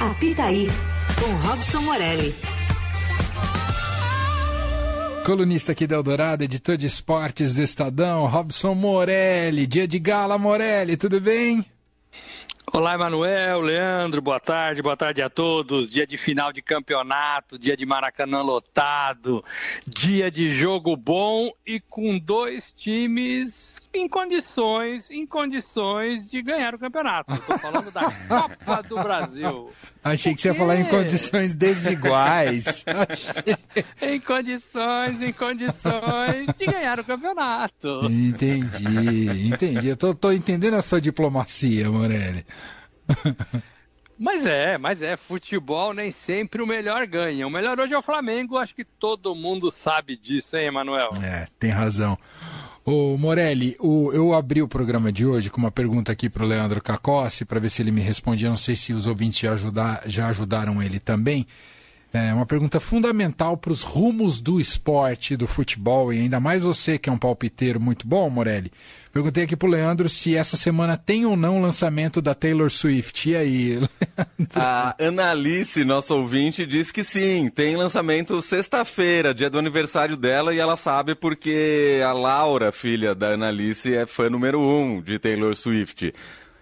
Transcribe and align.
Apitaí, 0.00 0.68
com 1.18 1.48
Robson 1.48 1.80
Morelli. 1.82 2.32
Colunista 5.26 5.72
aqui 5.72 5.88
da 5.88 5.96
Eldorado, 5.96 6.44
editor 6.44 6.76
de 6.76 6.86
esportes 6.86 7.56
do 7.56 7.62
Estadão, 7.62 8.24
Robson 8.26 8.76
Morelli. 8.76 9.66
Dia 9.66 9.88
de 9.88 9.98
gala, 9.98 10.38
Morelli, 10.38 10.96
tudo 10.96 11.20
bem? 11.20 11.66
Olá, 12.70 12.94
Emanuel, 12.94 13.60
Leandro, 13.62 14.20
boa 14.20 14.38
tarde, 14.38 14.82
boa 14.82 14.96
tarde 14.96 15.22
a 15.22 15.30
todos. 15.30 15.88
Dia 15.88 16.06
de 16.06 16.18
final 16.18 16.52
de 16.52 16.60
campeonato, 16.60 17.58
dia 17.58 17.76
de 17.76 17.86
Maracanã 17.86 18.42
lotado, 18.42 19.42
dia 19.86 20.30
de 20.30 20.50
jogo 20.50 20.96
bom 20.96 21.50
e 21.66 21.80
com 21.80 22.18
dois 22.18 22.70
times 22.72 23.80
em 23.94 24.06
condições, 24.06 25.10
em 25.10 25.26
condições 25.26 26.30
de 26.30 26.42
ganhar 26.42 26.74
o 26.74 26.78
campeonato. 26.78 27.32
Estou 27.32 27.58
falando 27.58 27.90
da 27.90 28.10
Copa 28.28 28.82
do 28.82 28.96
Brasil. 28.96 29.70
Achei 30.04 30.34
que 30.34 30.40
você 30.40 30.48
ia 30.48 30.54
falar 30.54 30.76
em 30.76 30.84
condições 30.84 31.54
desiguais. 31.54 32.84
em 34.00 34.20
condições, 34.20 35.22
em 35.22 35.32
condições 35.32 36.56
de 36.56 36.66
ganhar 36.66 37.00
o 37.00 37.04
campeonato. 37.04 38.06
Entendi, 38.10 39.48
entendi. 39.48 39.88
Eu 39.88 39.96
tô, 39.96 40.14
tô 40.14 40.32
entendendo 40.32 40.74
a 40.74 40.82
sua 40.82 41.00
diplomacia, 41.00 41.90
Morelli. 41.90 42.44
Mas 44.18 44.44
é, 44.46 44.76
mas 44.76 45.00
é, 45.00 45.16
futebol 45.16 45.94
nem 45.94 46.10
sempre 46.10 46.60
o 46.60 46.66
melhor 46.66 47.06
ganha. 47.06 47.46
O 47.46 47.50
melhor 47.50 47.78
hoje 47.78 47.94
é 47.94 47.98
o 47.98 48.02
Flamengo, 48.02 48.58
acho 48.58 48.74
que 48.74 48.84
todo 48.84 49.32
mundo 49.32 49.70
sabe 49.70 50.16
disso, 50.16 50.56
hein, 50.56 50.66
Emanuel? 50.66 51.12
É, 51.22 51.46
tem 51.56 51.70
razão. 51.70 52.18
Ô 52.84 53.16
Morelli, 53.16 53.76
o, 53.78 54.10
eu 54.12 54.34
abri 54.34 54.60
o 54.60 54.66
programa 54.66 55.12
de 55.12 55.24
hoje 55.24 55.50
com 55.50 55.58
uma 55.58 55.70
pergunta 55.70 56.10
aqui 56.10 56.28
para 56.28 56.42
o 56.42 56.46
Leandro 56.46 56.82
Cacossi, 56.82 57.44
para 57.44 57.60
ver 57.60 57.70
se 57.70 57.80
ele 57.80 57.92
me 57.92 58.00
respondia. 58.00 58.48
Não 58.48 58.56
sei 58.56 58.74
se 58.74 58.92
os 58.92 59.06
ouvintes 59.06 59.38
já, 59.38 59.52
ajudar, 59.52 60.02
já 60.06 60.26
ajudaram 60.26 60.82
ele 60.82 60.98
também. 60.98 61.46
É 62.12 62.32
uma 62.32 62.46
pergunta 62.46 62.80
fundamental 62.80 63.56
para 63.56 63.70
os 63.70 63.82
rumos 63.82 64.40
do 64.40 64.58
esporte, 64.58 65.36
do 65.36 65.46
futebol, 65.46 66.12
e 66.12 66.18
ainda 66.20 66.40
mais 66.40 66.62
você 66.62 66.98
que 66.98 67.10
é 67.10 67.12
um 67.12 67.18
palpiteiro 67.18 67.78
muito 67.78 68.06
bom, 68.06 68.30
Morelli. 68.30 68.72
Perguntei 69.12 69.44
aqui 69.44 69.56
pro 69.56 69.68
Leandro 69.68 70.08
se 70.08 70.34
essa 70.34 70.56
semana 70.56 70.96
tem 70.96 71.26
ou 71.26 71.36
não 71.36 71.58
o 71.58 71.62
lançamento 71.62 72.22
da 72.22 72.34
Taylor 72.34 72.70
Swift. 72.70 73.28
E 73.28 73.36
aí, 73.36 73.78
Leandro? 73.78 73.88
A 74.54 74.94
Analice, 74.98 75.84
nosso 75.84 76.14
ouvinte, 76.14 76.64
diz 76.64 76.90
que 76.90 77.04
sim, 77.04 77.48
tem 77.48 77.76
lançamento 77.76 78.40
sexta-feira, 78.40 79.34
dia 79.34 79.50
do 79.50 79.58
aniversário 79.58 80.16
dela, 80.16 80.54
e 80.54 80.58
ela 80.58 80.76
sabe 80.76 81.14
porque 81.14 82.00
a 82.04 82.12
Laura, 82.12 82.72
filha 82.72 83.14
da 83.14 83.34
Analice, 83.34 83.94
é 83.94 84.06
fã 84.06 84.30
número 84.30 84.60
um 84.60 85.00
de 85.00 85.18
Taylor 85.18 85.54
Swift. 85.54 86.12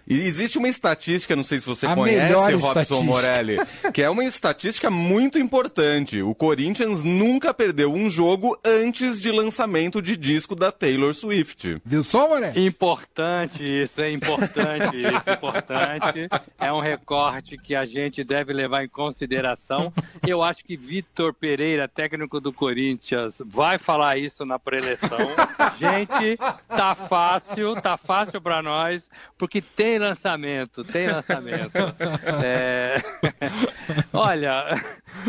E 0.09 0.19
existe 0.19 0.57
uma 0.57 0.69
estatística, 0.69 1.35
não 1.35 1.43
sei 1.43 1.59
se 1.59 1.65
você 1.65 1.85
A 1.85 1.93
conhece, 1.93 2.53
Robson. 2.53 3.03
Morelli, 3.03 3.57
que 3.93 4.01
é 4.01 4.09
uma 4.09 4.23
estatística 4.23 4.89
muito 4.89 5.37
importante. 5.37 6.21
O 6.21 6.33
Corinthians 6.33 7.03
nunca 7.03 7.53
perdeu 7.53 7.93
um 7.93 8.09
jogo 8.09 8.57
antes 8.65 9.19
de 9.19 9.31
lançamento 9.31 10.01
de 10.01 10.15
disco 10.15 10.55
da 10.55 10.71
Taylor 10.71 11.13
Swift. 11.13 11.81
Viu 11.83 12.03
só, 12.03 12.29
Morelli? 12.29 12.65
Importante 12.65 13.63
isso, 13.63 14.01
é 14.01 14.09
importante 14.11 14.95
isso, 14.95 15.29
importante. 15.29 16.29
É 16.57 16.71
um 16.71 16.79
recorte 16.79 17.57
que 17.57 17.75
a 17.75 17.85
gente 17.85 18.23
deve 18.23 18.53
levar 18.53 18.85
em 18.85 18.89
consideração. 18.89 19.91
Eu 20.25 20.41
acho 20.41 20.63
que 20.63 20.77
Vitor 20.77 21.33
Pereira, 21.33 21.87
técnico 21.87 22.39
do 22.39 22.53
Corinthians, 22.53 23.41
vai 23.45 23.77
falar 23.77 24.17
isso 24.17 24.45
na 24.45 24.57
preleção. 24.57 25.17
Gente, 25.77 26.37
tá 26.67 26.95
fácil, 26.95 27.73
tá 27.81 27.97
fácil 27.97 28.39
para 28.39 28.61
nós, 28.61 29.09
porque 29.37 29.61
tem 29.61 29.96
lançamento, 29.99 30.83
tem 30.83 31.07
lançamento. 31.07 31.71
É... 32.43 32.95
Olha, 34.13 34.81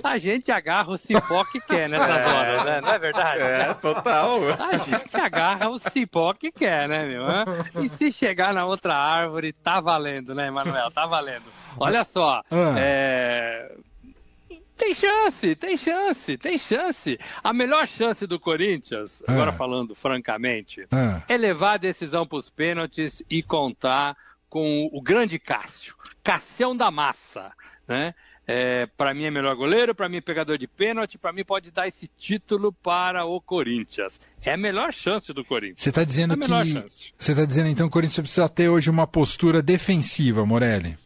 a 0.02 0.18
gente 0.18 0.50
agarra 0.50 0.90
o 0.90 0.96
cipó 0.96 1.44
que 1.44 1.60
quer 1.60 1.88
nessas 1.88 2.08
horas, 2.32 2.64
né? 2.64 2.80
Não 2.80 2.90
é 2.92 2.98
verdade? 2.98 3.40
É, 3.40 3.74
total. 3.74 4.40
A 4.58 4.76
gente 4.78 5.16
agarra 5.16 5.68
o 5.68 5.78
cipó 5.78 6.32
que 6.34 6.50
quer, 6.50 6.88
né, 6.88 7.04
meu? 7.06 7.24
E 7.82 7.88
se 7.88 8.10
chegar 8.12 8.52
na 8.52 8.64
outra 8.64 8.94
árvore, 8.94 9.52
tá 9.52 9.80
valendo, 9.80 10.34
né, 10.34 10.48
Emanuel? 10.48 10.90
Tá 10.90 11.06
valendo. 11.06 11.44
Olha 11.78 12.04
só, 12.04 12.42
Ah. 12.50 12.74
é... 12.78 13.72
Tem 14.76 14.94
chance, 14.94 15.56
tem 15.56 15.76
chance, 15.76 16.38
tem 16.38 16.56
chance. 16.56 17.18
A 17.42 17.52
melhor 17.52 17.84
chance 17.88 18.24
do 18.28 18.38
Corinthians, 18.38 19.24
Ah. 19.26 19.32
agora 19.32 19.52
falando 19.52 19.92
francamente, 19.94 20.86
Ah, 20.92 21.20
é 21.28 21.36
levar 21.36 21.72
a 21.74 21.78
decisão 21.78 22.24
para 22.24 22.38
os 22.38 22.48
pênaltis 22.48 23.20
e 23.28 23.42
contar 23.42 24.16
com 24.48 24.88
o 24.92 25.00
grande 25.00 25.38
Cássio, 25.38 25.94
Cassião 26.22 26.76
da 26.76 26.90
Massa, 26.90 27.52
né? 27.86 28.14
É, 28.50 28.86
para 28.96 29.12
mim 29.12 29.24
é 29.24 29.30
melhor 29.30 29.54
goleiro, 29.54 29.94
para 29.94 30.08
mim 30.08 30.16
é 30.16 30.20
pegador 30.22 30.56
de 30.56 30.66
pênalti, 30.66 31.18
para 31.18 31.34
mim 31.34 31.44
pode 31.44 31.70
dar 31.70 31.86
esse 31.86 32.08
título 32.08 32.72
para 32.72 33.26
o 33.26 33.42
Corinthians. 33.42 34.18
É 34.42 34.54
a 34.54 34.56
melhor 34.56 34.90
chance 34.90 35.30
do 35.34 35.44
Corinthians. 35.44 35.80
você 35.80 35.90
está 35.90 36.02
dizendo 36.02 36.32
É 36.32 36.36
que. 36.64 37.12
Você 37.18 37.32
está 37.32 37.44
dizendo 37.44 37.68
então 37.68 37.86
que 37.86 37.90
o 37.90 37.92
Corinthians 37.92 38.20
precisa 38.20 38.48
ter 38.48 38.70
hoje 38.70 38.88
uma 38.88 39.06
postura 39.06 39.60
defensiva, 39.60 40.46
Morelli? 40.46 40.96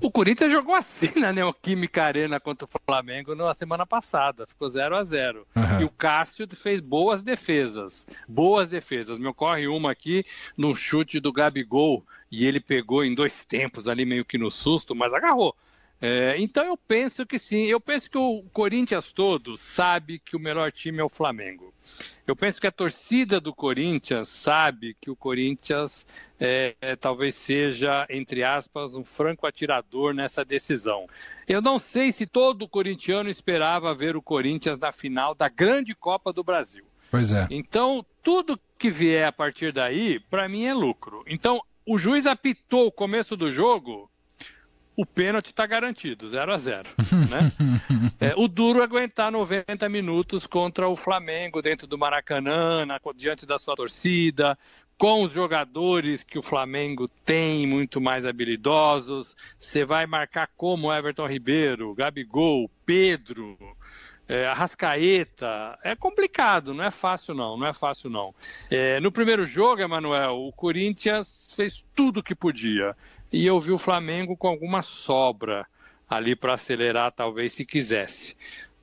O 0.00 0.10
Corinthians 0.10 0.50
jogou 0.50 0.74
assim 0.74 1.12
na 1.16 1.30
Neoquímica 1.32 2.02
Arena 2.02 2.40
contra 2.40 2.64
o 2.64 2.80
Flamengo 2.86 3.34
na 3.34 3.52
semana 3.54 3.84
passada, 3.84 4.46
ficou 4.46 4.68
0 4.68 4.96
a 4.96 5.04
0 5.04 5.46
Aham. 5.54 5.82
E 5.82 5.84
o 5.84 5.90
Cássio 5.90 6.48
fez 6.56 6.80
boas 6.80 7.22
defesas, 7.22 8.06
boas 8.26 8.68
defesas. 8.68 9.18
Me 9.18 9.26
ocorre 9.26 9.68
uma 9.68 9.92
aqui 9.92 10.24
num 10.56 10.74
chute 10.74 11.20
do 11.20 11.32
Gabigol 11.32 12.04
e 12.30 12.46
ele 12.46 12.60
pegou 12.60 13.04
em 13.04 13.14
dois 13.14 13.44
tempos 13.44 13.88
ali 13.88 14.04
meio 14.04 14.24
que 14.24 14.38
no 14.38 14.50
susto, 14.50 14.94
mas 14.94 15.12
agarrou. 15.12 15.54
É, 16.02 16.34
então 16.38 16.64
eu 16.64 16.78
penso 16.78 17.26
que 17.26 17.38
sim, 17.38 17.66
eu 17.66 17.78
penso 17.78 18.10
que 18.10 18.16
o 18.16 18.42
Corinthians 18.54 19.12
todo 19.12 19.54
sabe 19.58 20.18
que 20.18 20.34
o 20.34 20.40
melhor 20.40 20.72
time 20.72 20.98
é 20.98 21.04
o 21.04 21.10
Flamengo. 21.10 21.74
Eu 22.26 22.34
penso 22.34 22.60
que 22.60 22.66
a 22.66 22.72
torcida 22.72 23.38
do 23.38 23.52
Corinthians 23.52 24.28
sabe 24.28 24.96
que 24.98 25.10
o 25.10 25.16
Corinthians 25.16 26.06
é, 26.38 26.74
é, 26.80 26.96
talvez 26.96 27.34
seja, 27.34 28.06
entre 28.08 28.42
aspas, 28.42 28.94
um 28.94 29.04
franco 29.04 29.46
atirador 29.46 30.14
nessa 30.14 30.42
decisão. 30.42 31.06
Eu 31.46 31.60
não 31.60 31.78
sei 31.78 32.12
se 32.12 32.26
todo 32.26 32.68
corintiano 32.68 33.28
esperava 33.28 33.94
ver 33.94 34.16
o 34.16 34.22
Corinthians 34.22 34.78
na 34.78 34.92
final 34.92 35.34
da 35.34 35.48
grande 35.48 35.94
Copa 35.94 36.32
do 36.32 36.44
Brasil. 36.44 36.84
Pois 37.10 37.32
é. 37.32 37.46
Então, 37.50 38.06
tudo 38.22 38.58
que 38.78 38.90
vier 38.90 39.26
a 39.26 39.32
partir 39.32 39.72
daí, 39.72 40.20
para 40.20 40.48
mim 40.48 40.64
é 40.64 40.72
lucro. 40.72 41.24
Então, 41.26 41.60
o 41.86 41.98
juiz 41.98 42.26
apitou 42.26 42.86
o 42.86 42.92
começo 42.92 43.36
do 43.36 43.50
jogo, 43.50 44.10
o 44.96 45.06
pênalti 45.06 45.46
está 45.46 45.66
garantido, 45.66 46.28
0 46.28 46.52
a 46.52 46.58
0 46.58 46.88
né? 47.30 47.52
É, 48.20 48.34
o 48.36 48.46
duro 48.46 48.80
é 48.80 48.84
aguentar 48.84 49.32
90 49.32 49.88
minutos 49.88 50.46
contra 50.46 50.86
o 50.88 50.94
Flamengo 50.96 51.62
dentro 51.62 51.86
do 51.86 51.96
Maracanã, 51.96 52.84
na- 52.84 53.00
diante 53.16 53.46
da 53.46 53.58
sua 53.58 53.74
torcida, 53.74 54.58
com 54.98 55.22
os 55.22 55.32
jogadores 55.32 56.22
que 56.22 56.38
o 56.38 56.42
Flamengo 56.42 57.08
tem 57.24 57.66
muito 57.66 57.98
mais 57.98 58.26
habilidosos. 58.26 59.34
Você 59.58 59.82
vai 59.82 60.06
marcar 60.06 60.50
como 60.54 60.92
Everton 60.92 61.26
Ribeiro, 61.26 61.94
Gabigol, 61.94 62.70
Pedro, 62.84 63.56
é, 64.30 64.46
Arrascaeta. 64.46 65.76
É 65.82 65.96
complicado, 65.96 66.72
não 66.72 66.84
é 66.84 66.90
fácil 66.92 67.34
não, 67.34 67.56
não 67.56 67.66
é 67.66 67.72
fácil 67.72 68.08
não. 68.08 68.32
É, 68.70 69.00
no 69.00 69.10
primeiro 69.10 69.44
jogo, 69.44 69.82
Emanuel, 69.82 70.36
o 70.36 70.52
Corinthians 70.52 71.52
fez 71.56 71.84
tudo 71.96 72.20
o 72.20 72.22
que 72.22 72.34
podia. 72.34 72.96
E 73.32 73.44
eu 73.44 73.60
vi 73.60 73.72
o 73.72 73.78
Flamengo 73.78 74.36
com 74.36 74.46
alguma 74.46 74.82
sobra 74.82 75.66
ali 76.08 76.36
para 76.36 76.54
acelerar, 76.54 77.10
talvez 77.10 77.52
se 77.52 77.64
quisesse. 77.64 78.36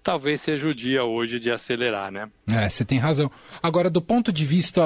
Talvez 0.03 0.41
seja 0.41 0.67
o 0.67 0.75
dia 0.75 1.05
hoje 1.05 1.39
de 1.39 1.49
acelerar, 1.49 2.11
né? 2.11 2.29
É, 2.51 2.69
você 2.69 2.83
tem 2.83 2.97
razão. 2.97 3.31
Agora, 3.63 3.89
do 3.89 4.01
ponto 4.01 4.33
de 4.33 4.45
vista 4.45 4.83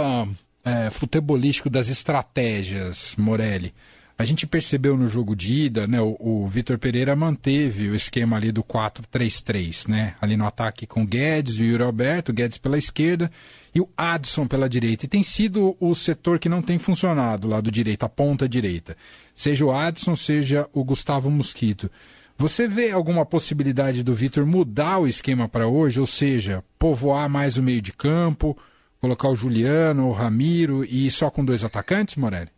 é, 0.64 0.92
futebolístico 0.92 1.72
das 1.72 1.90
estratégias, 1.90 3.16
Morelli, 3.18 3.74
a 4.22 4.26
gente 4.26 4.46
percebeu 4.46 4.96
no 4.96 5.08
jogo 5.08 5.36
de 5.36 5.52
ida, 5.66 5.88
né? 5.88 6.00
O, 6.00 6.16
o 6.20 6.48
Vitor 6.48 6.78
Pereira 6.78 7.16
manteve 7.16 7.90
o 7.90 7.96
esquema 7.96 8.38
ali 8.38 8.52
do 8.52 8.64
4-3-3, 8.64 9.88
né? 9.88 10.14
Ali 10.22 10.38
no 10.38 10.46
ataque 10.46 10.86
com 10.86 11.04
Guedes, 11.04 11.58
o 11.58 11.64
Yuri 11.64 11.82
Alberto, 11.82 12.32
Guedes 12.32 12.60
pela 12.60 12.78
esquerda 12.78 13.32
e 13.74 13.82
o 13.82 13.90
Adson 13.98 14.46
pela 14.46 14.70
direita. 14.70 15.06
E 15.06 15.10
tem 15.10 15.24
sido 15.24 15.76
o 15.80 15.96
setor 15.96 16.38
que 16.38 16.48
não 16.48 16.62
tem 16.62 16.78
funcionado 16.78 17.48
lá 17.48 17.60
do 17.60 17.72
direito, 17.72 18.04
a 18.04 18.10
ponta 18.10 18.48
direita. 18.48 18.96
Seja 19.34 19.66
o 19.66 19.72
Adson, 19.72 20.16
seja 20.16 20.70
o 20.72 20.84
Gustavo 20.84 21.32
Mosquito. 21.32 21.90
Você 22.38 22.68
vê 22.68 22.92
alguma 22.92 23.26
possibilidade 23.26 24.04
do 24.04 24.14
Vitor 24.14 24.46
mudar 24.46 25.00
o 25.00 25.08
esquema 25.08 25.50
para 25.50 25.68
hoje, 25.68 26.00
ou 26.00 26.06
seja, 26.06 26.64
povoar 26.78 27.28
mais 27.28 27.58
o 27.58 27.64
meio 27.64 27.82
de 27.82 27.92
campo, 27.92 28.56
colocar 29.00 29.30
o 29.30 29.36
Juliano, 29.36 30.08
o 30.08 30.12
Ramiro 30.12 30.84
e 30.84 31.10
só 31.10 31.32
com 31.32 31.44
dois 31.44 31.64
atacantes, 31.64 32.16
Morelli? 32.16 32.50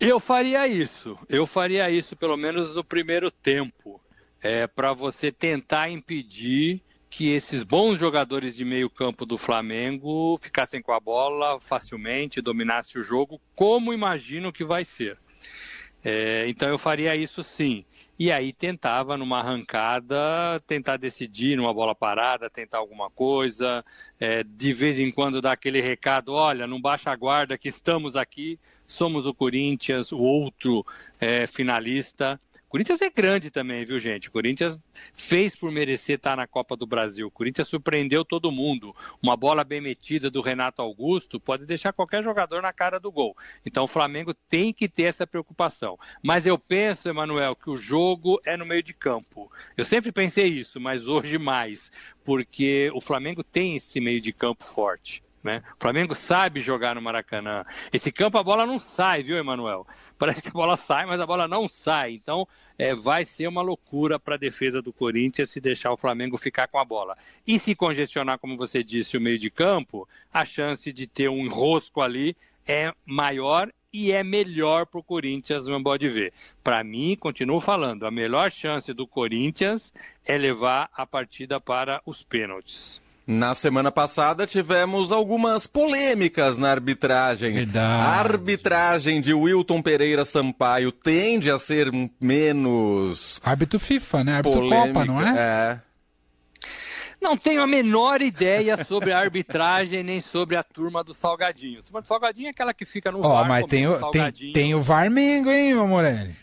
Eu 0.00 0.20
faria 0.20 0.66
isso. 0.68 1.18
Eu 1.28 1.46
faria 1.46 1.90
isso 1.90 2.16
pelo 2.16 2.36
menos 2.36 2.74
no 2.74 2.84
primeiro 2.84 3.30
tempo, 3.30 4.00
é, 4.40 4.66
para 4.66 4.92
você 4.92 5.32
tentar 5.32 5.90
impedir 5.90 6.82
que 7.10 7.30
esses 7.30 7.62
bons 7.62 7.98
jogadores 7.98 8.54
de 8.54 8.64
meio 8.64 8.88
campo 8.88 9.24
do 9.24 9.38
Flamengo 9.38 10.38
ficassem 10.40 10.80
com 10.80 10.92
a 10.92 11.00
bola 11.00 11.58
facilmente, 11.58 12.40
dominassem 12.40 13.00
o 13.00 13.04
jogo, 13.04 13.40
como 13.54 13.92
imagino 13.92 14.52
que 14.52 14.64
vai 14.64 14.84
ser. 14.84 15.18
É, 16.04 16.48
então 16.48 16.68
eu 16.68 16.78
faria 16.78 17.16
isso 17.16 17.42
sim. 17.42 17.84
E 18.18 18.32
aí 18.32 18.52
tentava, 18.52 19.16
numa 19.16 19.38
arrancada, 19.38 20.60
tentar 20.66 20.96
decidir 20.96 21.56
numa 21.56 21.72
bola 21.72 21.94
parada, 21.94 22.50
tentar 22.50 22.78
alguma 22.78 23.08
coisa. 23.08 23.84
É, 24.18 24.42
de 24.42 24.72
vez 24.72 24.98
em 24.98 25.12
quando 25.12 25.40
dar 25.40 25.52
aquele 25.52 25.80
recado: 25.80 26.32
olha, 26.32 26.66
não 26.66 26.80
baixa 26.80 27.12
a 27.12 27.16
guarda 27.16 27.56
que 27.56 27.68
estamos 27.68 28.16
aqui, 28.16 28.58
somos 28.86 29.24
o 29.24 29.32
Corinthians, 29.32 30.10
o 30.10 30.18
outro 30.18 30.84
é, 31.20 31.46
finalista. 31.46 32.40
Corinthians 32.68 33.00
é 33.00 33.08
grande 33.08 33.50
também, 33.50 33.82
viu, 33.84 33.98
gente? 33.98 34.30
Corinthians 34.30 34.78
fez 35.14 35.56
por 35.56 35.72
merecer 35.72 36.16
estar 36.16 36.36
na 36.36 36.46
Copa 36.46 36.76
do 36.76 36.86
Brasil. 36.86 37.30
Corinthians 37.30 37.68
surpreendeu 37.68 38.26
todo 38.26 38.52
mundo. 38.52 38.94
Uma 39.22 39.38
bola 39.38 39.64
bem 39.64 39.80
metida 39.80 40.30
do 40.30 40.42
Renato 40.42 40.82
Augusto 40.82 41.40
pode 41.40 41.64
deixar 41.64 41.94
qualquer 41.94 42.22
jogador 42.22 42.60
na 42.60 42.70
cara 42.70 43.00
do 43.00 43.10
gol. 43.10 43.34
Então 43.64 43.84
o 43.84 43.88
Flamengo 43.88 44.34
tem 44.34 44.70
que 44.70 44.86
ter 44.86 45.04
essa 45.04 45.26
preocupação. 45.26 45.98
Mas 46.22 46.46
eu 46.46 46.58
penso, 46.58 47.08
Emanuel, 47.08 47.56
que 47.56 47.70
o 47.70 47.76
jogo 47.76 48.38
é 48.44 48.54
no 48.54 48.66
meio 48.66 48.82
de 48.82 48.92
campo. 48.92 49.50
Eu 49.74 49.86
sempre 49.86 50.12
pensei 50.12 50.48
isso, 50.48 50.78
mas 50.78 51.08
hoje 51.08 51.38
mais, 51.38 51.90
porque 52.22 52.90
o 52.92 53.00
Flamengo 53.00 53.42
tem 53.42 53.76
esse 53.76 53.98
meio 53.98 54.20
de 54.20 54.32
campo 54.32 54.64
forte. 54.64 55.22
Né? 55.48 55.62
O 55.78 55.80
Flamengo 55.80 56.14
sabe 56.14 56.60
jogar 56.60 56.94
no 56.94 57.00
Maracanã. 57.00 57.64
Esse 57.90 58.12
campo 58.12 58.36
a 58.36 58.42
bola 58.42 58.66
não 58.66 58.78
sai, 58.78 59.22
viu, 59.22 59.38
Emanuel? 59.38 59.86
Parece 60.18 60.42
que 60.42 60.48
a 60.48 60.52
bola 60.52 60.76
sai, 60.76 61.06
mas 61.06 61.20
a 61.20 61.26
bola 61.26 61.48
não 61.48 61.66
sai. 61.66 62.12
Então 62.12 62.46
é, 62.76 62.94
vai 62.94 63.24
ser 63.24 63.48
uma 63.48 63.62
loucura 63.62 64.20
para 64.20 64.34
a 64.34 64.38
defesa 64.38 64.82
do 64.82 64.92
Corinthians 64.92 65.48
se 65.48 65.58
deixar 65.58 65.90
o 65.90 65.96
Flamengo 65.96 66.36
ficar 66.36 66.68
com 66.68 66.78
a 66.78 66.84
bola. 66.84 67.16
E 67.46 67.58
se 67.58 67.74
congestionar, 67.74 68.38
como 68.38 68.58
você 68.58 68.84
disse, 68.84 69.16
o 69.16 69.20
meio 69.22 69.38
de 69.38 69.48
campo, 69.48 70.06
a 70.30 70.44
chance 70.44 70.92
de 70.92 71.06
ter 71.06 71.30
um 71.30 71.38
enrosco 71.38 72.02
ali 72.02 72.36
é 72.66 72.92
maior 73.06 73.72
e 73.90 74.12
é 74.12 74.22
melhor 74.22 74.84
para 74.84 75.00
o 75.00 75.02
Corinthians, 75.02 75.66
não 75.66 75.82
pode 75.82 76.10
ver. 76.10 76.30
Para 76.62 76.84
mim, 76.84 77.16
continuo 77.18 77.58
falando, 77.58 78.04
a 78.04 78.10
melhor 78.10 78.52
chance 78.52 78.92
do 78.92 79.06
Corinthians 79.06 79.94
é 80.26 80.36
levar 80.36 80.90
a 80.92 81.06
partida 81.06 81.58
para 81.58 82.02
os 82.04 82.22
pênaltis. 82.22 83.00
Na 83.30 83.54
semana 83.54 83.92
passada 83.92 84.46
tivemos 84.46 85.12
algumas 85.12 85.66
polêmicas 85.66 86.56
na 86.56 86.70
arbitragem. 86.70 87.52
Verdade. 87.52 88.02
A 88.02 88.20
arbitragem 88.20 89.20
de 89.20 89.34
Wilton 89.34 89.82
Pereira 89.82 90.24
Sampaio 90.24 90.90
tende 90.90 91.50
a 91.50 91.58
ser 91.58 91.90
menos. 92.18 93.38
Árbitro 93.44 93.78
FIFA, 93.78 94.24
né? 94.24 94.36
Árbitro 94.36 94.60
polêmica. 94.60 94.88
Copa, 94.94 95.04
não 95.04 95.20
é? 95.20 95.38
É. 95.38 95.80
Não 97.20 97.36
tenho 97.36 97.60
a 97.60 97.66
menor 97.66 98.22
ideia 98.22 98.82
sobre 98.82 99.12
a 99.12 99.18
arbitragem 99.18 100.02
nem 100.02 100.22
sobre 100.22 100.56
a 100.56 100.62
turma 100.62 101.04
do 101.04 101.12
Salgadinho. 101.12 101.80
A 101.80 101.82
turma 101.82 102.00
do 102.00 102.08
Salgadinho 102.08 102.46
é 102.46 102.50
aquela 102.50 102.72
que 102.72 102.86
fica 102.86 103.12
no 103.12 103.18
Ó, 103.18 103.28
VAR 103.28 103.46
mas 103.46 103.66
tem 103.66 103.86
o, 103.86 104.10
tem, 104.10 104.52
tem 104.54 104.74
o 104.74 104.80
Varmengo, 104.80 105.50
hein, 105.50 105.74
ô 105.76 105.86
Morelli? 105.86 106.34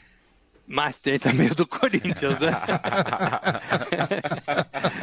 Mas 0.68 0.98
tem 0.98 1.20
também 1.20 1.52
o 1.52 1.56
do 1.56 1.68
Corinthians, 1.68 2.40
né? 2.40 2.52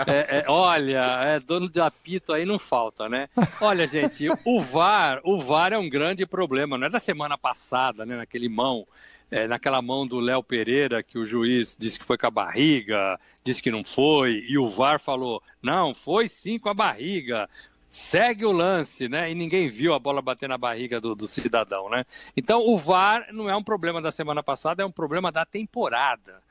É, 0.07 0.39
é, 0.39 0.45
olha, 0.49 1.01
é, 1.23 1.41
dono 1.41 1.69
de 1.69 1.81
apito 1.81 2.33
aí 2.33 2.45
não 2.45 2.59
falta, 2.59 3.09
né? 3.09 3.29
Olha, 3.61 3.87
gente, 3.87 4.29
o 4.45 4.61
VAR, 4.61 5.21
o 5.25 5.39
VAR 5.39 5.73
é 5.73 5.79
um 5.79 5.89
grande 5.89 6.27
problema. 6.27 6.77
Não 6.77 6.87
é 6.87 6.91
da 6.91 6.99
semana 6.99 7.39
passada, 7.39 8.05
né? 8.05 8.17
Naquele 8.17 8.49
mão, 8.49 8.87
é, 9.31 9.47
naquela 9.47 9.81
mão 9.81 10.07
do 10.07 10.19
Léo 10.19 10.43
Pereira, 10.43 11.03
que 11.03 11.19
o 11.19 11.25
juiz 11.25 11.77
disse 11.79 11.99
que 11.99 12.05
foi 12.05 12.19
com 12.19 12.27
a 12.27 12.31
barriga, 12.31 13.19
disse 13.45 13.63
que 13.63 13.71
não 13.71 13.85
foi, 13.85 14.45
e 14.49 14.59
o 14.59 14.69
VAR 14.69 15.01
falou, 15.01 15.43
não, 15.63 15.95
foi 15.95 16.29
sim 16.29 16.59
com 16.59 16.69
a 16.69 16.75
barriga 16.75 17.49
segue 17.93 18.47
o 18.47 18.53
lance, 18.53 19.07
né? 19.07 19.31
E 19.31 19.35
ninguém 19.35 19.69
viu 19.69 19.93
a 19.93 19.99
bola 19.99 20.23
bater 20.23 20.49
na 20.49 20.57
barriga 20.57 20.99
do, 20.99 21.15
do, 21.15 21.29
cidadão, 21.29 21.91
né? 21.91 22.07
Então 22.35 22.67
o 22.67 22.79
VAR 22.79 23.27
não 23.31 23.51
é 23.51 23.55
um 23.55 23.63
problema 23.63 24.01
da 24.01 24.11
semana 24.11 24.43
passada, 24.43 24.83
é 24.83 24.87
um 24.87 24.91
problema 24.91 25.31
da 25.31 25.45
temporada. 25.45 26.43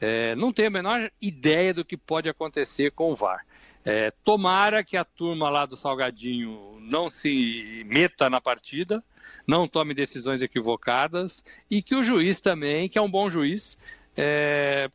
É, 0.00 0.34
não 0.34 0.50
tenho 0.50 0.68
a 0.68 0.70
menor 0.70 1.10
ideia 1.20 1.74
do 1.74 1.84
que 1.84 1.94
pode 1.94 2.26
acontecer 2.26 2.90
com 2.92 3.12
o 3.12 3.14
VAR. 3.14 3.44
É, 3.84 4.10
tomara 4.24 4.82
que 4.82 4.96
a 4.96 5.04
turma 5.04 5.50
lá 5.50 5.66
do 5.66 5.76
Salgadinho 5.76 6.78
não 6.80 7.10
se 7.10 7.84
meta 7.86 8.30
na 8.30 8.40
partida, 8.40 9.04
não 9.46 9.68
tome 9.68 9.92
decisões 9.92 10.40
equivocadas 10.40 11.44
e 11.70 11.82
que 11.82 11.94
o 11.94 12.02
juiz 12.02 12.40
também, 12.40 12.88
que 12.88 12.98
é 12.98 13.02
um 13.02 13.10
bom 13.10 13.28
juiz, 13.28 13.76
é, 14.16 14.90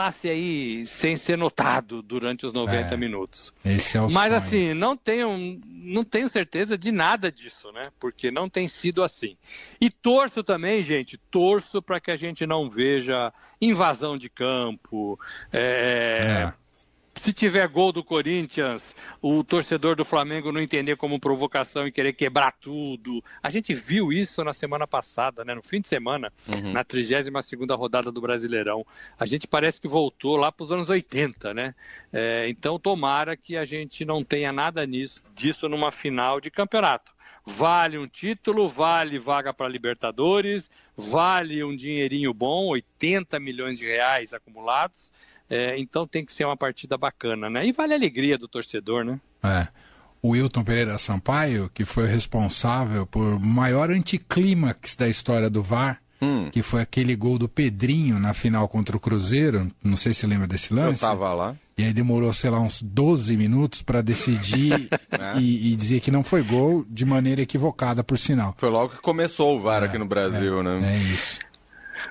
passe 0.00 0.30
aí 0.30 0.86
sem 0.86 1.18
ser 1.18 1.36
notado 1.36 2.00
durante 2.00 2.46
os 2.46 2.54
90 2.54 2.94
É, 2.94 2.96
minutos. 2.96 3.52
Esse 3.62 3.98
é 3.98 4.00
o 4.00 4.10
Mas 4.10 4.28
sonho. 4.28 4.34
assim, 4.36 4.72
não 4.72 4.96
tenho, 4.96 5.60
não 5.66 6.02
tenho 6.02 6.26
certeza 6.26 6.78
de 6.78 6.90
nada 6.90 7.30
disso, 7.30 7.70
né? 7.70 7.90
Porque 8.00 8.30
não 8.30 8.48
tem 8.48 8.66
sido 8.66 9.02
assim. 9.02 9.36
E 9.78 9.90
torço 9.90 10.42
também, 10.42 10.82
gente, 10.82 11.18
torço 11.30 11.82
para 11.82 12.00
que 12.00 12.10
a 12.10 12.16
gente 12.16 12.46
não 12.46 12.70
veja 12.70 13.30
invasão 13.60 14.16
de 14.16 14.30
campo. 14.30 15.20
é, 15.52 16.20
É. 16.24 16.52
Se 17.16 17.32
tiver 17.32 17.66
gol 17.68 17.92
do 17.92 18.04
Corinthians, 18.04 18.94
o 19.20 19.42
torcedor 19.42 19.96
do 19.96 20.04
Flamengo 20.04 20.52
não 20.52 20.60
entender 20.60 20.96
como 20.96 21.18
provocação 21.18 21.86
e 21.86 21.92
querer 21.92 22.12
quebrar 22.12 22.52
tudo. 22.52 23.22
A 23.42 23.50
gente 23.50 23.74
viu 23.74 24.12
isso 24.12 24.42
na 24.44 24.54
semana 24.54 24.86
passada, 24.86 25.44
né? 25.44 25.54
no 25.54 25.62
fim 25.62 25.80
de 25.80 25.88
semana, 25.88 26.32
na 26.72 26.84
32ª 26.84 27.76
rodada 27.76 28.12
do 28.12 28.20
Brasileirão. 28.20 28.86
A 29.18 29.26
gente 29.26 29.46
parece 29.46 29.80
que 29.80 29.88
voltou 29.88 30.36
lá 30.36 30.52
para 30.52 30.64
os 30.64 30.72
anos 30.72 30.88
80, 30.88 31.52
né? 31.52 31.74
É, 32.12 32.48
então, 32.48 32.78
tomara 32.78 33.36
que 33.36 33.56
a 33.56 33.64
gente 33.64 34.04
não 34.04 34.24
tenha 34.24 34.52
nada 34.52 34.86
nisso, 34.86 35.22
disso 35.34 35.68
numa 35.68 35.90
final 35.90 36.40
de 36.40 36.50
campeonato. 36.50 37.12
Vale 37.56 37.98
um 37.98 38.06
título, 38.06 38.68
vale 38.68 39.18
vaga 39.18 39.52
para 39.52 39.68
Libertadores, 39.68 40.70
vale 40.96 41.62
um 41.62 41.74
dinheirinho 41.76 42.32
bom, 42.32 42.68
80 42.68 43.38
milhões 43.38 43.78
de 43.78 43.86
reais 43.86 44.32
acumulados. 44.32 45.12
É, 45.48 45.78
então 45.78 46.06
tem 46.06 46.24
que 46.24 46.32
ser 46.32 46.44
uma 46.44 46.56
partida 46.56 46.96
bacana, 46.96 47.50
né? 47.50 47.66
E 47.66 47.72
vale 47.72 47.92
a 47.92 47.96
alegria 47.96 48.38
do 48.38 48.48
torcedor, 48.48 49.04
né? 49.04 49.20
É. 49.42 49.68
O 50.22 50.30
Wilton 50.30 50.62
Pereira 50.62 50.98
Sampaio, 50.98 51.70
que 51.72 51.84
foi 51.84 52.06
responsável 52.06 53.06
por 53.06 53.40
maior 53.40 53.90
anticlímax 53.90 54.94
da 54.94 55.08
história 55.08 55.48
do 55.48 55.62
VAR, 55.62 56.00
Hum. 56.22 56.50
que 56.50 56.62
foi 56.62 56.82
aquele 56.82 57.16
gol 57.16 57.38
do 57.38 57.48
Pedrinho 57.48 58.18
na 58.18 58.34
final 58.34 58.68
contra 58.68 58.96
o 58.96 59.00
Cruzeiro. 59.00 59.70
Não 59.82 59.96
sei 59.96 60.12
se 60.12 60.26
lembra 60.26 60.46
desse 60.46 60.70
Eu 60.72 60.76
lance. 60.76 61.00
tava 61.00 61.32
lá. 61.32 61.54
E 61.78 61.84
aí 61.84 61.92
demorou, 61.94 62.32
sei 62.34 62.50
lá, 62.50 62.60
uns 62.60 62.82
12 62.82 63.36
minutos 63.38 63.80
para 63.80 64.02
decidir 64.02 64.88
e, 65.40 65.72
e 65.72 65.76
dizer 65.76 66.00
que 66.00 66.10
não 66.10 66.22
foi 66.22 66.42
gol 66.42 66.84
de 66.88 67.06
maneira 67.06 67.40
equivocada, 67.40 68.04
por 68.04 68.18
sinal. 68.18 68.54
Foi 68.58 68.68
logo 68.68 68.90
que 68.96 69.00
começou 69.00 69.56
o 69.58 69.62
VAR 69.62 69.82
aqui 69.84 69.96
no 69.96 70.04
Brasil, 70.06 70.62
né? 70.62 70.94
É 70.94 70.98
isso. 70.98 71.38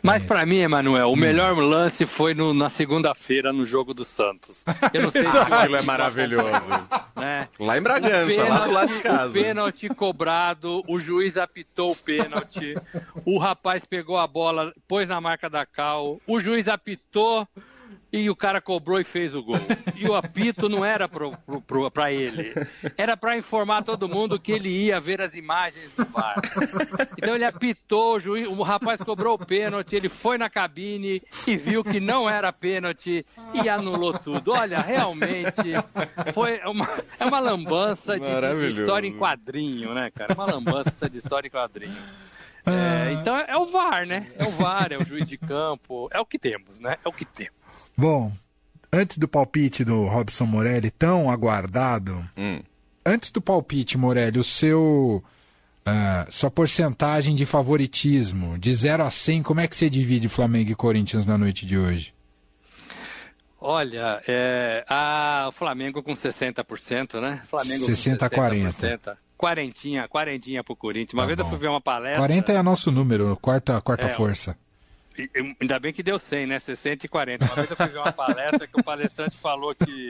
Mas 0.03 0.23
para 0.23 0.45
mim, 0.45 0.57
Emanuel, 0.57 1.11
o 1.11 1.15
melhor 1.15 1.57
lance 1.57 2.05
foi 2.05 2.33
no- 2.33 2.53
na 2.53 2.69
segunda-feira 2.69 3.51
no 3.51 3.65
jogo 3.65 3.93
do 3.93 4.05
Santos. 4.05 4.63
Eu 4.93 5.03
não 5.03 5.11
sei 5.11 5.23
se 5.23 5.27
o 5.37 5.41
Aquilo 5.41 5.75
é 5.75 5.81
maravilhoso. 5.83 6.61
né? 7.15 7.47
Lá 7.59 7.77
em 7.77 7.79
O 7.79 7.83
Bragança, 7.83 8.43
lá 8.43 8.59
do 8.65 8.71
lado 8.71 8.91
de 8.93 8.97
O 8.99 9.01
casa. 9.01 9.33
pênalti 9.33 9.89
cobrado, 9.89 10.83
o 10.87 10.99
juiz 10.99 11.37
apitou 11.37 11.91
o 11.91 11.95
pênalti, 11.95 12.75
o 13.25 13.37
rapaz 13.37 13.83
pegou 13.85 14.17
a 14.17 14.25
bola, 14.27 14.73
pôs 14.87 15.07
na 15.07 15.19
marca 15.19 15.49
da 15.49 15.65
cal, 15.65 16.19
o 16.27 16.39
juiz 16.39 16.67
apitou 16.67 17.47
e 18.11 18.29
o 18.29 18.35
cara 18.35 18.59
cobrou 18.59 18.99
e 18.99 19.03
fez 19.03 19.35
o 19.35 19.43
gol. 19.43 19.59
E 19.95 20.07
o 20.07 20.15
apito 20.15 20.67
não 20.67 20.83
era 20.83 21.07
pra 21.93 22.11
ele, 22.11 22.53
era 22.97 23.15
para 23.15 23.37
informar 23.37 23.83
todo 23.83 24.07
mundo 24.09 24.39
que 24.39 24.51
ele 24.51 24.69
ia 24.69 24.99
ver 24.99 25.21
as 25.21 25.35
imagens 25.35 25.91
do 25.95 26.05
VAR. 26.05 26.35
Então 27.17 27.35
ele 27.35 27.45
apitou, 27.45 28.15
o, 28.15 28.19
juiz, 28.19 28.47
o 28.47 28.61
rapaz 28.63 29.01
cobrou 29.01 29.35
o 29.35 29.45
pênalti, 29.45 29.95
ele 29.95 30.09
foi 30.09 30.37
na 30.37 30.49
cabine 30.49 31.21
e 31.45 31.55
viu 31.57 31.83
que 31.83 31.99
não 31.99 32.29
era 32.29 32.51
pênalti 32.51 33.25
e 33.53 33.69
anulou 33.69 34.13
tudo. 34.17 34.51
Olha, 34.53 34.79
realmente 34.79 35.73
foi 36.33 36.59
uma, 36.65 36.87
é 37.19 37.25
uma 37.25 37.39
lambança 37.39 38.17
de- 38.19 38.25
de, 38.59 38.65
história 38.81 39.07
em 39.07 39.11
quadrinho, 39.19 39.93
né, 39.93 40.09
cara? 40.11 40.33
Uma 40.33 40.45
lambança 40.45 41.09
de 41.09 41.17
história 41.17 41.47
em 41.47 41.51
quadrinho. 41.51 41.95
É, 42.65 43.13
então 43.13 43.35
é 43.37 43.57
o 43.57 43.65
VAR, 43.65 44.05
né? 44.05 44.27
É 44.37 44.43
o 44.45 44.51
VAR, 44.51 44.91
é 44.91 44.97
o 44.97 45.05
juiz 45.05 45.27
de 45.27 45.37
campo, 45.37 46.07
é 46.11 46.19
o 46.19 46.25
que 46.25 46.37
temos, 46.37 46.79
né? 46.79 46.97
É 47.03 47.09
o 47.09 47.11
que 47.11 47.25
temos. 47.25 47.93
Bom, 47.97 48.31
antes 48.91 49.17
do 49.17 49.27
palpite 49.27 49.83
do 49.83 50.05
Robson 50.07 50.45
Morelli, 50.45 50.91
tão 50.91 51.29
aguardado, 51.31 52.27
Hum. 52.37 52.61
antes 53.05 53.31
do 53.31 53.41
palpite, 53.41 53.97
Morelli, 53.97 54.39
o 54.39 54.43
seu. 54.43 55.23
ah, 55.85 56.27
sua 56.29 56.51
porcentagem 56.51 57.33
de 57.35 57.45
favoritismo, 57.45 58.57
de 58.59 58.73
0 58.73 59.03
a 59.03 59.09
100, 59.11 59.41
como 59.43 59.59
é 59.61 59.67
que 59.67 59.75
você 59.75 59.89
divide 59.89 60.29
Flamengo 60.29 60.69
e 60.71 60.75
Corinthians 60.75 61.25
na 61.25 61.37
noite 61.37 61.65
de 61.65 61.77
hoje? 61.77 62.13
Olha, 63.61 64.21
é, 64.27 64.85
a, 64.87 65.47
o 65.49 65.51
Flamengo 65.51 66.01
com 66.01 66.13
60%, 66.13 67.19
né? 67.19 67.41
Flamengo 67.49 67.83
60 67.85 68.25
a 68.25 68.29
com 68.29 68.35
40. 68.35 69.17
Quarentinha, 69.39 70.05
quarentinha 70.09 70.61
pro 70.65 70.75
Corinthians. 70.75 71.13
Uma 71.13 71.23
Tá 71.23 71.27
vez 71.27 71.39
eu 71.39 71.45
bom. 71.45 71.51
fui 71.51 71.59
ver 71.59 71.69
uma 71.69 71.79
palestra. 71.79 72.17
40 72.19 72.51
é 72.51 72.61
nosso 72.61 72.91
número, 72.91 73.37
quarta, 73.41 73.79
quarta 73.79 74.07
É, 74.07 74.09
força. 74.09 74.57
Ainda 75.61 75.79
bem 75.79 75.93
que 75.93 76.03
deu 76.03 76.19
100, 76.19 76.45
né? 76.45 76.59
60 76.59 77.05
e 77.05 77.09
40. 77.09 77.45
Uma 77.45 77.55
vez 77.55 77.69
eu 77.71 77.77
fui 77.77 77.87
ver 77.87 77.99
uma 77.99 78.11
palestra 78.11 78.67
que 78.67 78.77
o 78.77 78.83
palestrante 78.83 79.37
falou 79.37 79.73
que 79.73 80.09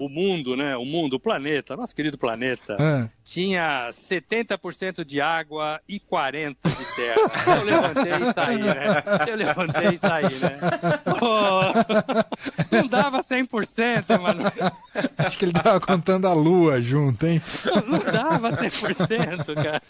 o 0.00 0.08
mundo, 0.08 0.56
né? 0.56 0.74
O 0.76 0.86
mundo, 0.86 1.14
o 1.16 1.20
planeta, 1.20 1.76
nosso 1.76 1.94
querido 1.94 2.16
planeta, 2.16 2.76
Ah. 2.80 3.08
tinha 3.22 3.90
70% 3.92 5.04
de 5.04 5.20
água 5.20 5.78
e 5.86 6.00
40% 6.00 6.56
de 6.78 6.94
terra. 6.96 7.56
Eu 7.58 7.64
levantei 7.64 8.12
e 8.12 8.32
saí, 8.32 8.58
né? 8.58 8.84
Eu 9.28 9.36
levantei 9.36 9.88
e 9.94 9.98
saí, 9.98 10.34
né? 10.38 10.58
Pô, 11.18 12.76
não 12.76 12.86
dava 12.88 13.22
100%, 13.22 14.18
mano. 14.20 14.42
Acho 15.16 15.38
que 15.38 15.44
ele 15.44 15.52
tava 15.52 15.80
contando 15.80 16.26
a 16.26 16.32
lua 16.32 16.80
junto, 16.80 17.26
hein? 17.26 17.40
Não 17.86 17.98
dava 17.98 18.52
100%, 18.52 19.54
cara. 19.54 19.82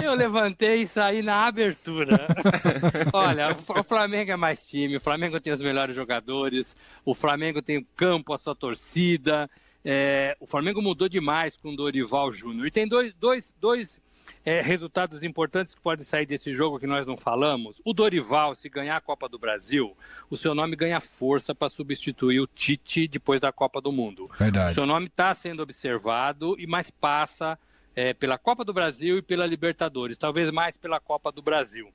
Eu 0.00 0.14
levantei 0.14 0.82
e 0.82 0.86
saí 0.86 1.22
na 1.22 1.46
abertura. 1.46 2.26
Olha, 3.12 3.56
o 3.68 3.84
Flamengo 3.84 4.30
é 4.30 4.36
mais 4.36 4.66
time, 4.66 4.96
o 4.96 5.00
Flamengo 5.00 5.40
tem 5.40 5.52
os 5.52 5.60
melhores 5.60 5.94
jogadores, 5.94 6.76
o 7.04 7.14
Flamengo 7.14 7.60
tem 7.60 7.78
o 7.78 7.86
campo, 7.96 8.32
a 8.32 8.38
sua 8.38 8.54
torcida. 8.54 9.50
é, 9.84 10.36
o 10.40 10.46
Flamengo 10.46 10.82
mudou 10.82 11.08
demais 11.08 11.56
com 11.56 11.70
o 11.70 11.76
Dorival 11.76 12.30
Júnior. 12.32 12.66
E 12.66 12.70
tem 12.70 12.86
dois, 12.86 13.12
dois, 13.14 13.54
dois 13.60 14.00
é, 14.44 14.60
resultados 14.60 15.22
importantes 15.22 15.74
que 15.74 15.80
podem 15.80 16.04
sair 16.04 16.26
desse 16.26 16.52
jogo 16.54 16.78
que 16.78 16.86
nós 16.86 17.06
não 17.06 17.16
falamos. 17.16 17.80
O 17.84 17.92
Dorival, 17.92 18.54
se 18.54 18.68
ganhar 18.68 18.96
a 18.96 19.00
Copa 19.00 19.28
do 19.28 19.38
Brasil, 19.38 19.96
o 20.30 20.36
seu 20.36 20.54
nome 20.54 20.76
ganha 20.76 21.00
força 21.00 21.54
para 21.54 21.68
substituir 21.68 22.40
o 22.40 22.46
Tite 22.46 23.08
depois 23.08 23.40
da 23.40 23.52
Copa 23.52 23.80
do 23.80 23.92
Mundo. 23.92 24.30
Verdade. 24.38 24.72
O 24.72 24.74
seu 24.74 24.86
nome 24.86 25.06
está 25.06 25.34
sendo 25.34 25.62
observado 25.62 26.56
e 26.58 26.66
mais 26.66 26.90
passa 26.90 27.58
é, 27.94 28.14
pela 28.14 28.38
Copa 28.38 28.64
do 28.64 28.72
Brasil 28.72 29.18
e 29.18 29.22
pela 29.22 29.46
Libertadores, 29.46 30.16
talvez 30.16 30.50
mais 30.50 30.76
pela 30.76 31.00
Copa 31.00 31.32
do 31.32 31.42
Brasil. 31.42 31.92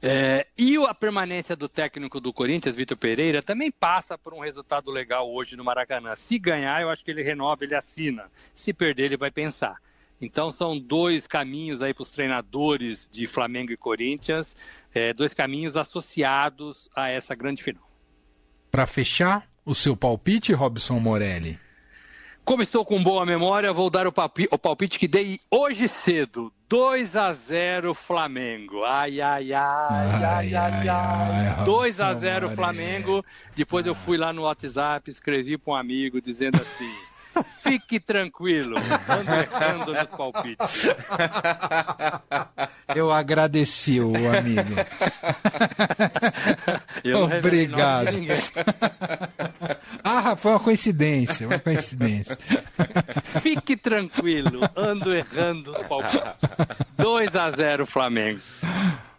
É, 0.00 0.46
e 0.58 0.76
a 0.76 0.94
permanência 0.94 1.54
do 1.54 1.68
técnico 1.68 2.20
do 2.20 2.32
Corinthians, 2.32 2.76
Vitor 2.76 2.96
Pereira, 2.96 3.42
também 3.42 3.70
passa 3.70 4.18
por 4.18 4.34
um 4.34 4.40
resultado 4.40 4.90
legal 4.90 5.32
hoje 5.32 5.56
no 5.56 5.64
Maracanã. 5.64 6.14
Se 6.14 6.38
ganhar, 6.38 6.82
eu 6.82 6.90
acho 6.90 7.04
que 7.04 7.10
ele 7.10 7.22
renova, 7.22 7.64
ele 7.64 7.74
assina. 7.74 8.30
Se 8.54 8.72
perder, 8.72 9.04
ele 9.04 9.16
vai 9.16 9.30
pensar. 9.30 9.80
Então 10.22 10.50
são 10.52 10.78
dois 10.78 11.26
caminhos 11.26 11.82
aí 11.82 11.92
para 11.92 12.02
os 12.02 12.12
treinadores 12.12 13.08
de 13.10 13.26
Flamengo 13.26 13.72
e 13.72 13.76
Corinthians, 13.76 14.54
é, 14.94 15.12
dois 15.12 15.34
caminhos 15.34 15.76
associados 15.76 16.88
a 16.94 17.08
essa 17.08 17.34
grande 17.34 17.62
final. 17.62 17.82
Pra 18.70 18.86
fechar, 18.86 19.46
o 19.66 19.74
seu 19.74 19.96
palpite, 19.96 20.52
Robson 20.52 20.98
Morelli? 21.00 21.58
Como 22.44 22.62
estou 22.62 22.84
com 22.84 23.02
boa 23.02 23.24
memória, 23.26 23.72
vou 23.72 23.88
dar 23.90 24.06
o 24.06 24.12
palpi- 24.12 24.48
o 24.50 24.58
palpite 24.58 24.98
que 24.98 25.06
dei 25.06 25.38
hoje 25.50 25.86
cedo. 25.88 26.52
2 26.68 27.14
a 27.16 27.32
0 27.32 27.92
Flamengo. 27.94 28.82
Ai, 28.84 29.20
ai, 29.20 29.52
ai, 29.52 29.52
ai, 29.52 30.24
ai, 30.24 30.54
ai, 30.54 30.88
ai. 30.88 31.46
ai, 31.58 31.64
2 31.64 32.00
a 32.00 32.06
Robson 32.06 32.20
0 32.20 32.34
Morelli. 32.48 32.56
Flamengo. 32.56 33.24
Depois 33.54 33.86
eu 33.86 33.94
fui 33.94 34.16
lá 34.16 34.32
no 34.32 34.42
WhatsApp, 34.42 35.08
escrevi 35.10 35.56
para 35.58 35.72
um 35.74 35.76
amigo 35.76 36.20
dizendo 36.20 36.56
assim: 36.60 36.90
Fique 37.62 37.98
tranquilo, 37.98 38.76
ando 39.08 39.32
errando 39.32 39.94
nos 39.94 40.10
palpites. 40.16 40.88
Eu 42.94 43.12
agradeci 43.12 44.00
o 44.00 44.12
amigo. 44.36 44.74
Eu 47.02 47.24
Obrigado. 47.24 48.08
Ah, 50.04 50.36
foi 50.36 50.52
uma 50.52 50.60
coincidência, 50.60 51.46
uma 51.46 51.58
coincidência. 51.58 52.38
Fique 53.40 53.76
tranquilo, 53.76 54.60
ando 54.76 55.14
errando 55.14 55.70
os 55.72 55.82
palpites. 55.86 56.48
2 56.96 57.36
a 57.36 57.50
0 57.50 57.86
Flamengo. 57.86 58.40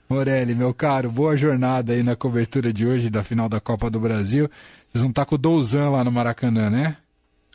Morelli, 0.10 0.54
meu 0.54 0.74
caro, 0.74 1.10
boa 1.10 1.36
jornada 1.36 1.94
aí 1.94 2.04
na 2.04 2.16
cobertura 2.16 2.72
de 2.72 2.86
hoje 2.86 3.10
da 3.10 3.24
final 3.24 3.50
da 3.50 3.60
Copa 3.60 3.90
do 3.90 4.00
Brasil. 4.00 4.50
Vocês 4.88 5.02
vão 5.02 5.10
estar 5.10 5.26
com 5.26 5.36
o 5.36 5.38
Douzan 5.38 5.90
lá 5.90 6.04
no 6.04 6.12
Maracanã, 6.12 6.70
né? 6.70 6.98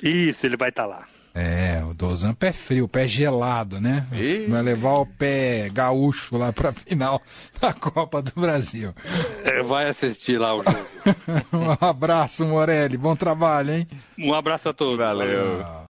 Isso, 0.02 0.46
ele 0.46 0.56
vai 0.56 0.68
estar 0.70 0.86
lá. 0.86 1.04
É, 1.34 1.84
o 1.88 1.94
Douzan 1.94 2.34
pé 2.34 2.50
frio, 2.50 2.88
pé 2.88 3.06
gelado, 3.06 3.80
né? 3.80 4.06
Ih. 4.12 4.46
Vai 4.48 4.60
levar 4.62 4.94
o 4.94 5.06
pé 5.06 5.68
gaúcho 5.72 6.36
lá 6.36 6.52
pra 6.52 6.72
final 6.72 7.22
da 7.60 7.72
Copa 7.72 8.20
do 8.20 8.32
Brasil. 8.34 8.92
É, 9.44 9.62
Vai 9.62 9.88
assistir 9.88 10.38
lá 10.38 10.54
o 10.54 10.64
jogo. 10.64 10.88
Um 11.80 11.86
abraço, 11.86 12.44
Morelli. 12.44 12.96
Bom 12.96 13.14
trabalho, 13.14 13.72
hein? 13.72 13.88
Um 14.18 14.34
abraço 14.34 14.68
a 14.68 14.72
todos. 14.72 14.96
Valeu. 14.98 15.62
Tchau. 15.62 15.86